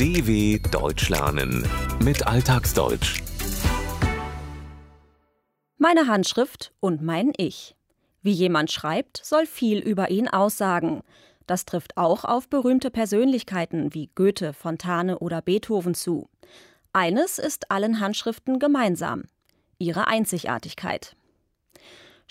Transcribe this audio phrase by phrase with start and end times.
[0.00, 1.68] DW Deutsch lernen
[2.02, 3.20] mit Alltagsdeutsch.
[5.76, 7.76] Meine Handschrift und mein Ich.
[8.22, 11.02] Wie jemand schreibt, soll viel über ihn aussagen.
[11.46, 16.30] Das trifft auch auf berühmte Persönlichkeiten wie Goethe, Fontane oder Beethoven zu.
[16.94, 19.24] Eines ist allen Handschriften gemeinsam:
[19.78, 21.14] ihre Einzigartigkeit.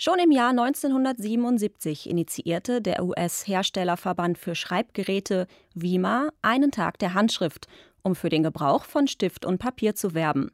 [0.02, 7.66] Schon im Jahr 1977 initiierte der US-Herstellerverband für Schreibgeräte WIMA einen Tag der Handschrift,
[8.00, 10.52] um für den Gebrauch von Stift und Papier zu werben.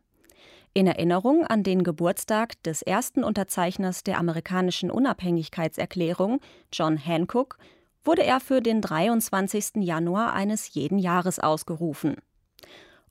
[0.74, 6.40] In Erinnerung an den Geburtstag des ersten Unterzeichners der amerikanischen Unabhängigkeitserklärung,
[6.72, 7.56] John Hancock,
[8.02, 9.76] wurde er für den 23.
[9.76, 12.16] Januar eines jeden Jahres ausgerufen.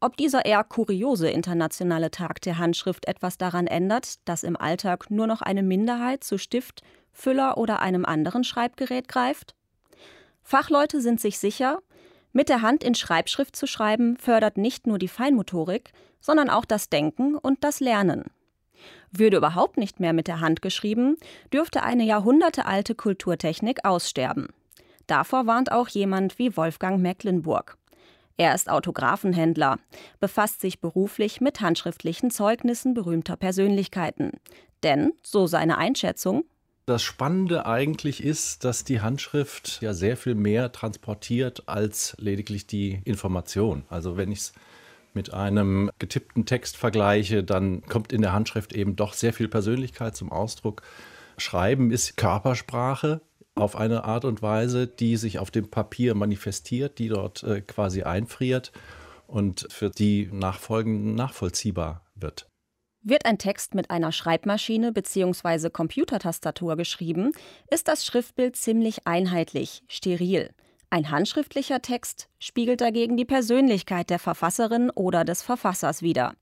[0.01, 5.27] Ob dieser eher kuriose internationale Tag der Handschrift etwas daran ändert, dass im Alltag nur
[5.27, 6.81] noch eine Minderheit zu Stift,
[7.11, 9.55] Füller oder einem anderen Schreibgerät greift?
[10.43, 11.79] Fachleute sind sich sicher,
[12.33, 16.89] mit der Hand in Schreibschrift zu schreiben fördert nicht nur die Feinmotorik, sondern auch das
[16.89, 18.25] Denken und das Lernen.
[19.09, 21.15] Würde überhaupt nicht mehr mit der Hand geschrieben,
[21.53, 24.49] dürfte eine jahrhundertealte Kulturtechnik aussterben.
[25.07, 27.77] Davor warnt auch jemand wie Wolfgang Mecklenburg.
[28.37, 29.77] Er ist Autographenhändler,
[30.19, 34.31] befasst sich beruflich mit handschriftlichen Zeugnissen berühmter Persönlichkeiten.
[34.83, 36.43] Denn, so seine Einschätzung,
[36.85, 43.01] das Spannende eigentlich ist, dass die Handschrift ja sehr viel mehr transportiert als lediglich die
[43.05, 43.85] Information.
[43.89, 44.53] Also wenn ich es
[45.15, 50.15] mit einem getippten Text vergleiche, dann kommt in der Handschrift eben doch sehr viel Persönlichkeit
[50.15, 50.83] zum Ausdruck.
[51.37, 53.21] Schreiben ist Körpersprache,
[53.55, 58.03] auf eine Art und Weise, die sich auf dem Papier manifestiert, die dort äh, quasi
[58.03, 58.71] einfriert
[59.27, 62.47] und für die Nachfolgenden nachvollziehbar wird.
[63.01, 65.69] Wird ein Text mit einer Schreibmaschine bzw.
[65.69, 67.31] Computertastatur geschrieben,
[67.69, 70.49] ist das Schriftbild ziemlich einheitlich, steril.
[70.89, 76.35] Ein handschriftlicher Text spiegelt dagegen die Persönlichkeit der Verfasserin oder des Verfassers wider.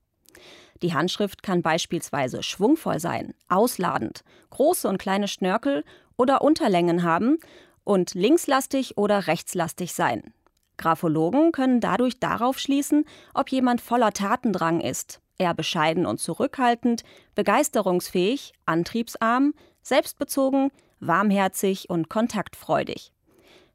[0.82, 5.84] Die Handschrift kann beispielsweise schwungvoll sein, ausladend, große und kleine Schnörkel
[6.16, 7.38] oder Unterlängen haben
[7.84, 10.34] und linkslastig oder rechtslastig sein.
[10.76, 17.04] Graphologen können dadurch darauf schließen, ob jemand voller Tatendrang ist, eher bescheiden und zurückhaltend,
[17.34, 20.70] begeisterungsfähig, antriebsarm, selbstbezogen,
[21.00, 23.13] warmherzig und kontaktfreudig.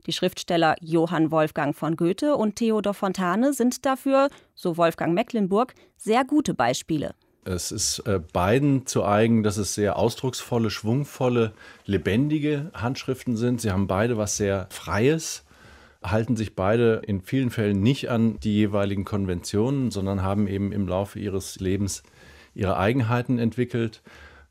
[0.06, 6.24] Die Schriftsteller Johann Wolfgang von Goethe und Theodor Fontane sind dafür, so Wolfgang Mecklenburg, sehr
[6.24, 7.14] gute Beispiele.
[7.46, 11.54] Es ist äh, beiden zu eigen, dass es sehr ausdrucksvolle, schwungvolle,
[11.86, 13.62] lebendige Handschriften sind.
[13.62, 15.46] Sie haben beide was sehr Freies,
[16.04, 20.88] halten sich beide in vielen Fällen nicht an die jeweiligen Konventionen, sondern haben eben im
[20.88, 22.04] Laufe ihres Lebens
[22.54, 24.02] ihre Eigenheiten entwickelt.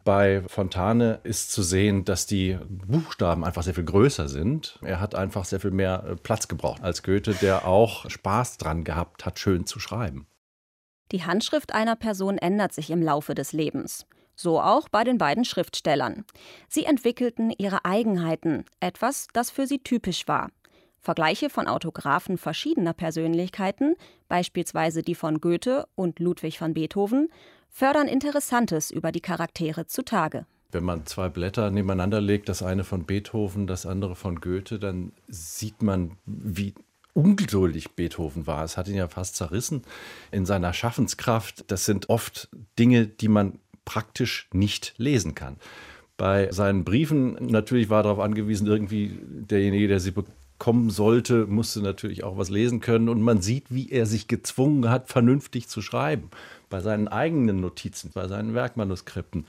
[0.08, 4.78] Bei Fontane ist zu sehen, dass die Buchstaben einfach sehr viel größer sind.
[4.80, 8.84] Er hat einfach sehr viel mehr äh, Platz gebraucht als Goethe, der auch Spaß dran
[8.84, 10.26] gehabt hat, schön zu schreiben.
[11.12, 14.06] Die Handschrift einer Person ändert sich im Laufe des Lebens.
[14.34, 16.24] So auch bei den beiden Schriftstellern.
[16.70, 20.48] Sie entwickelten ihre Eigenheiten, etwas, das für sie typisch war.
[21.00, 23.94] Vergleiche von Autographen verschiedener Persönlichkeiten,
[24.26, 27.28] beispielsweise die von Goethe und Ludwig van Beethoven,
[27.70, 30.46] fördern Interessantes über die Charaktere zutage.
[30.70, 35.12] Wenn man zwei Blätter nebeneinander legt, das eine von Beethoven, das andere von Goethe, dann
[35.26, 36.74] sieht man, wie
[37.14, 38.64] ungeduldig Beethoven war.
[38.64, 39.82] Es hat ihn ja fast zerrissen
[40.30, 41.64] in seiner Schaffenskraft.
[41.70, 42.48] Das sind oft
[42.78, 45.56] Dinge, die man praktisch nicht lesen kann.
[46.18, 52.24] Bei seinen Briefen natürlich war darauf angewiesen, irgendwie derjenige, der sie bekommen sollte, musste natürlich
[52.24, 53.08] auch was lesen können.
[53.08, 56.30] Und man sieht, wie er sich gezwungen hat, vernünftig zu schreiben.
[56.68, 59.46] Bei seinen eigenen Notizen, bei seinen Werkmanuskripten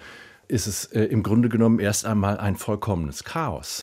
[0.47, 3.81] ist es äh, im Grunde genommen erst einmal ein vollkommenes Chaos.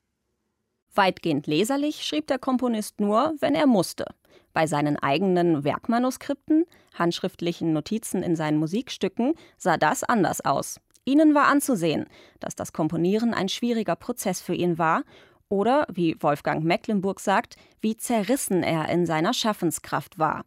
[0.94, 4.06] Weitgehend leserlich schrieb der Komponist nur, wenn er musste.
[4.52, 6.64] Bei seinen eigenen Werkmanuskripten,
[6.94, 10.80] handschriftlichen Notizen in seinen Musikstücken, sah das anders aus.
[11.04, 12.06] Ihnen war anzusehen,
[12.40, 15.04] dass das Komponieren ein schwieriger Prozess für ihn war
[15.48, 20.44] oder, wie Wolfgang Mecklenburg sagt, wie zerrissen er in seiner Schaffenskraft war.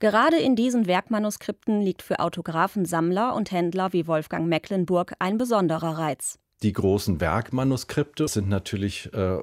[0.00, 6.38] Gerade in diesen Werkmanuskripten liegt für Autographensammler und Händler wie Wolfgang Mecklenburg ein besonderer Reiz.
[6.62, 9.38] Die großen Werkmanuskripte sind natürlich äh,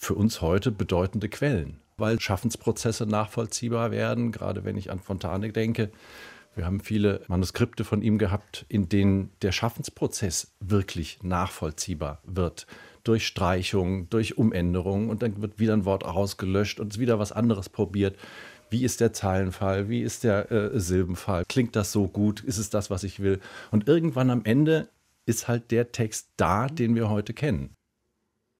[0.00, 5.90] für uns heute bedeutende Quellen, weil Schaffensprozesse nachvollziehbar werden, gerade wenn ich an Fontane denke.
[6.54, 12.66] Wir haben viele Manuskripte von ihm gehabt, in denen der Schaffensprozess wirklich nachvollziehbar wird.
[13.04, 17.30] Durch Streichung, durch Umänderung und dann wird wieder ein Wort ausgelöscht und es wieder was
[17.30, 18.16] anderes probiert.
[18.70, 19.88] Wie ist der Zeilenfall?
[19.88, 21.44] Wie ist der äh, Silbenfall?
[21.48, 22.40] Klingt das so gut?
[22.40, 23.40] Ist es das, was ich will?
[23.70, 24.88] Und irgendwann am Ende
[25.26, 27.74] ist halt der Text da, den wir heute kennen.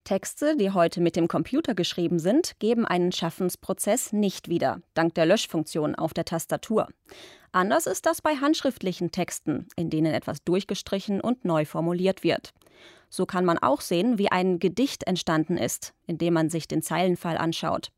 [0.04, 5.26] Texte, die heute mit dem Computer geschrieben sind, geben einen Schaffensprozess nicht wieder, dank der
[5.26, 6.88] Löschfunktion auf der Tastatur.
[7.52, 12.54] Anders ist das bei handschriftlichen Texten, in denen etwas durchgestrichen und neu formuliert wird.
[13.10, 17.36] So kann man auch sehen, wie ein Gedicht entstanden ist, indem man sich den Zeilenfall
[17.36, 17.90] anschaut.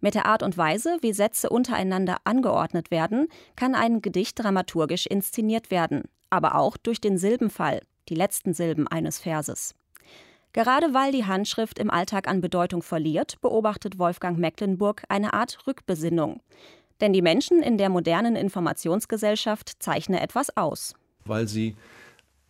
[0.00, 5.70] Mit der Art und Weise, wie Sätze untereinander angeordnet werden, kann ein Gedicht dramaturgisch inszeniert
[5.70, 9.74] werden, aber auch durch den Silbenfall, die letzten Silben eines Verses.
[10.52, 16.40] Gerade weil die Handschrift im Alltag an Bedeutung verliert, beobachtet Wolfgang Mecklenburg eine Art Rückbesinnung.
[17.00, 20.94] Denn die Menschen in der modernen Informationsgesellschaft zeichnen etwas aus.
[21.24, 21.76] Weil sie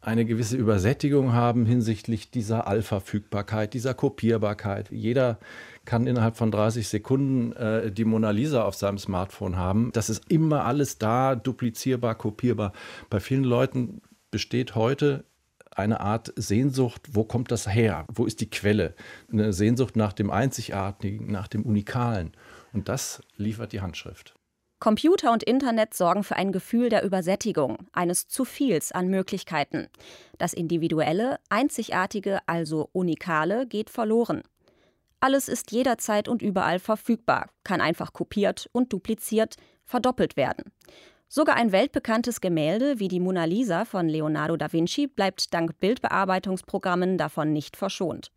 [0.08, 4.90] eine gewisse Übersättigung haben hinsichtlich dieser Allverfügbarkeit, dieser Kopierbarkeit.
[4.90, 5.38] Jeder
[5.84, 9.90] kann innerhalb von 30 Sekunden äh, die Mona Lisa auf seinem Smartphone haben.
[9.92, 12.72] Das ist immer alles da, duplizierbar, kopierbar.
[13.10, 14.00] Bei vielen Leuten
[14.30, 15.24] besteht heute
[15.70, 18.06] eine Art Sehnsucht, wo kommt das her?
[18.10, 18.94] Wo ist die Quelle?
[19.30, 22.32] Eine Sehnsucht nach dem Einzigartigen, nach dem Unikalen.
[22.72, 24.37] Und das liefert die Handschrift.
[24.80, 29.88] Computer und Internet sorgen für ein Gefühl der Übersättigung, eines zu viels an Möglichkeiten.
[30.38, 34.42] Das Individuelle, Einzigartige, also Unikale, geht verloren.
[35.18, 40.70] Alles ist jederzeit und überall verfügbar, kann einfach kopiert und dupliziert, verdoppelt werden.
[41.26, 47.18] Sogar ein weltbekanntes Gemälde wie die Mona Lisa von Leonardo da Vinci bleibt dank Bildbearbeitungsprogrammen
[47.18, 48.30] davon nicht verschont.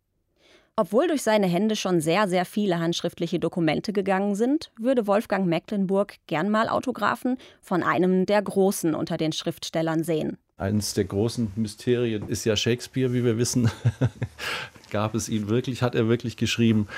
[0.74, 6.14] Obwohl durch seine Hände schon sehr, sehr viele handschriftliche Dokumente gegangen sind, würde Wolfgang Mecklenburg
[6.26, 10.38] gern mal Autographen von einem der Großen unter den Schriftstellern sehen.
[10.56, 13.70] Eines der großen Mysterien ist ja Shakespeare, wie wir wissen.
[14.90, 16.88] Gab es ihn wirklich, hat er wirklich geschrieben?